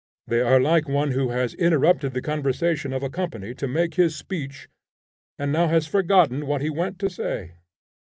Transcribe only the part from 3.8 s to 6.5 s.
his speech, and now has forgotten